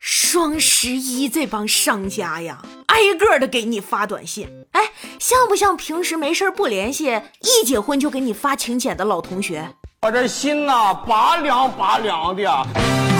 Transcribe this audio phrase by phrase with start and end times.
[0.00, 9.74] 双十一这帮商家呀，挨个的给你发短信，哎，像不像平时没事不联系，一结婚就给你发请柬的老同学？
[10.02, 12.50] 我这心呐，拔凉拔凉的。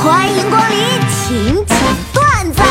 [0.02, 0.78] 欢迎光临
[1.10, 1.78] 请讲
[2.14, 2.62] 段子。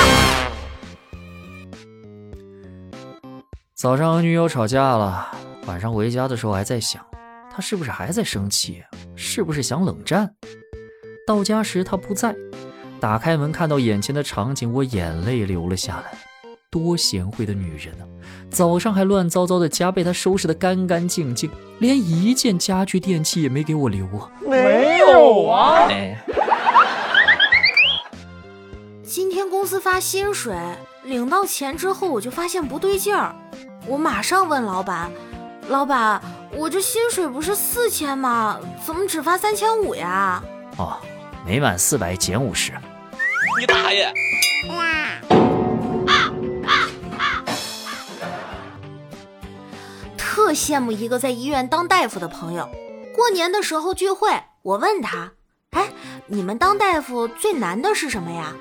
[3.76, 5.30] 早上和女友吵架了，
[5.68, 7.06] 晚上回家的时候还在想，
[7.52, 8.84] 她是不是还在生气？
[9.16, 10.34] 是不是想冷战？
[11.28, 12.36] 到家时她不在。
[13.00, 16.18] 打开门，看到眼前的场景，我眼泪流了下来。
[16.72, 18.06] 多贤惠的女人啊！
[18.52, 24.30] 早上还乱糟糟的家被她收拾的干干净净，连一件家具电器也没给我留啊！
[24.48, 25.88] 没有啊！
[29.04, 30.56] 今天公司发薪水，
[31.04, 33.34] 领到钱之后，我就发现不对劲儿，
[33.88, 35.10] 我马上问老板
[35.70, 36.22] ：“老板，
[36.56, 38.60] 我这薪水不是四千吗？
[38.86, 40.44] 怎么只发三千五呀？”
[40.78, 40.98] 哦，
[41.44, 42.74] 每满四百减五十。
[43.60, 44.10] 你大爷！
[50.18, 52.70] 特羡慕一个在医院当大夫的朋友。
[53.14, 54.30] 过年的时候聚会，
[54.62, 55.34] 我问他
[55.76, 55.92] ：“哎，
[56.28, 58.56] 你们当大夫最难的是什么呀？”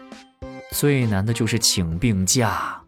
[0.74, 2.82] 最难的就是请病假。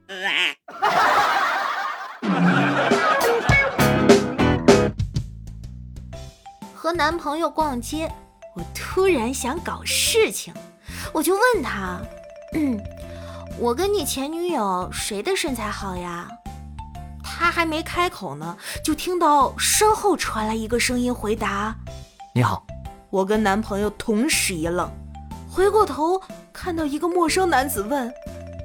[6.74, 8.10] 和男朋友逛街，
[8.56, 10.52] 我突然想搞事情。
[11.12, 12.00] 我就问他，
[12.54, 12.80] 嗯，
[13.58, 16.28] 我跟你前女友谁的身材好呀？
[17.22, 21.74] 他还没开口呢，就听到身后传来一个声音回答
[22.34, 22.66] ：“你好。”
[23.10, 24.88] 我跟男朋友同时一愣，
[25.50, 26.22] 回过头
[26.52, 28.08] 看到一个陌生男子问：“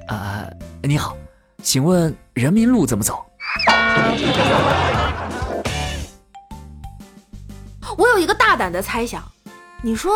[0.06, 0.46] 啊，
[0.82, 1.16] 你好，
[1.62, 3.24] 请问人民路怎么走？”
[7.98, 9.20] 我有一个大胆的猜想，
[9.82, 10.12] 你说。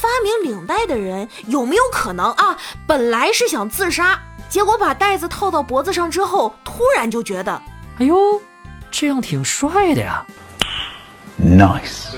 [0.00, 2.56] 发明领带的人有没有可能啊？
[2.86, 4.16] 本来是想自杀，
[4.48, 7.60] 结果把带子套到脖子上之后，突然就觉得，
[7.98, 8.16] 哎呦，
[8.92, 10.24] 这样挺帅的呀
[11.42, 12.14] ！Nice。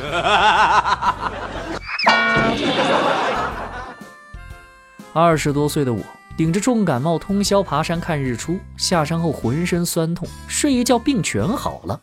[5.15, 6.03] 二十多岁的我，
[6.37, 11.99] 顶着重感冒通宵爬山看日出，下山后浑身酸痛，睡一觉病全好了。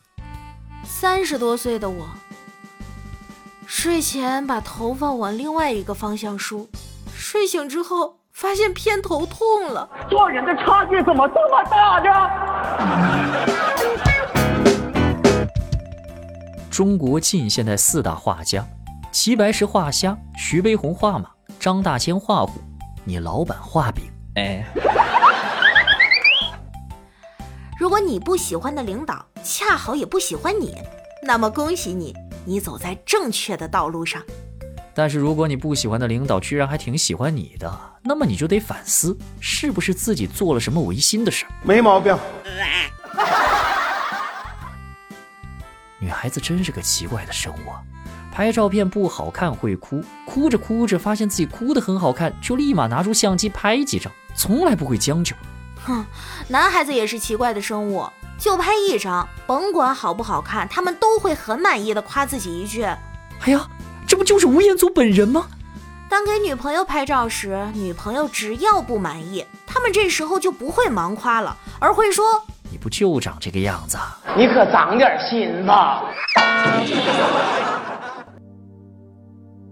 [0.83, 2.09] 三十多岁的我。
[3.69, 6.69] 睡前把头发往另外一个方向梳，
[7.13, 9.89] 睡醒之后发现偏头痛了。
[10.09, 12.09] 做人的差距怎么这么大呢？
[16.71, 18.65] 中国近现代四大画家：
[19.11, 21.29] 齐白石画虾，徐悲鸿画马，
[21.59, 22.61] 张大千画虎，
[23.03, 24.05] 你老板画饼。
[24.35, 24.63] 哎，
[27.77, 30.73] 如果你不喜欢的领导恰好也不喜欢你，
[31.21, 32.15] 那么恭喜你。
[32.47, 34.23] 你走在正确的道路上，
[34.95, 37.69] 但是如果你不喜欢的领导居然还挺喜欢你的，
[38.01, 41.51] 那么你就得反思，是不是自己做了什么违心的事儿？
[41.61, 42.17] 没毛病。
[45.99, 47.81] 女孩子真是个奇怪的生物啊，
[48.31, 55.35] 拍照片不好看会哭，哭着哭着发现自己哭得很好看，就立马拿出相机拍几张，从来不会将就。
[55.83, 56.05] 哼，
[56.47, 58.07] 男孩子也是奇怪的生物。
[58.37, 62.83] 就拍一张，甭管好不好看，他们都会很满意的夸自己一句
[63.41, 63.67] ：“哎呀，
[64.07, 65.47] 这不就是吴彦祖本人吗？”
[66.09, 73.97] 当给女朋友拍照时，女朋友只要不满意，他们这时候就不会盲夸了，而会说：“你不就长这个样子？
[74.37, 76.03] 你可长点心吧。”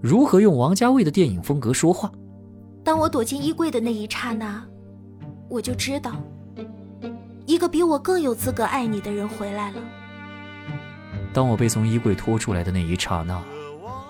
[0.02, 2.12] 如何用王家卫的电影风格说话？
[2.84, 4.62] 当我躲进衣柜的那一刹那，
[5.50, 6.12] 我就知道。
[7.46, 9.78] 一个比我更有资格爱你的人回来了。
[11.34, 13.42] 当我被从衣柜拖出来的那一刹那，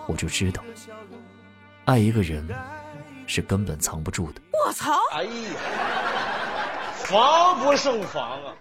[0.08, 0.64] 我就知道，
[1.86, 2.48] 爱一个人
[3.28, 4.42] 是根本藏不住的。
[4.66, 4.94] 我操！
[5.12, 5.30] 哎呀，
[6.94, 8.54] 防不胜防啊！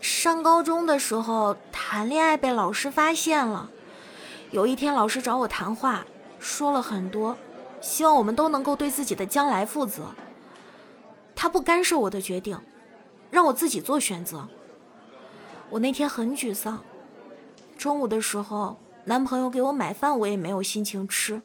[0.00, 3.70] 上高中的时候谈恋爱被老师发现了，
[4.50, 6.04] 有一天老师找我谈话，
[6.38, 7.36] 说了很多，
[7.80, 10.02] 希望我们都能够对自己的将来负责。
[11.40, 12.60] 他不干涉我的决定，
[13.30, 14.48] 让我自己做选择。
[15.70, 16.82] 我那天很沮丧，
[17.78, 21.40] 中午的时候，男朋友给我买饭，我也没有心情吃。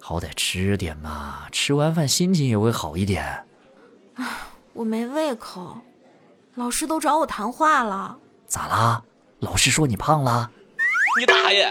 [0.00, 3.44] 好歹吃点嘛，吃完饭心情也会好一点。
[4.14, 4.26] 唉，
[4.72, 5.76] 我没胃口。
[6.54, 8.16] 老师都找我谈话了。
[8.46, 9.02] 咋啦？
[9.40, 10.50] 老师说你胖了？
[11.20, 11.70] 你大爷！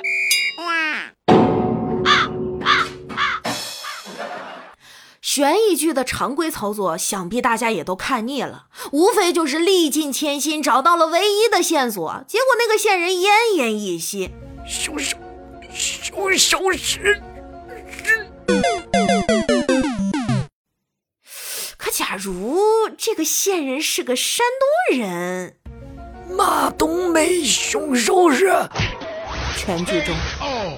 [5.38, 8.70] 悬疑剧的常规操作想必大家也都看腻了。
[8.92, 14.32] 无非就是历尽千辛找到了唯一的线索结果那个线人奄奄一息。
[14.66, 15.16] 凶手
[15.72, 17.22] 凶手是
[17.88, 18.28] 是
[21.78, 22.60] 可假如
[22.98, 24.44] 这个线人是个山
[24.90, 25.58] 东人。
[26.36, 28.52] 马冬梅凶手是
[29.56, 30.16] 全剧终。
[30.42, 30.74] 哦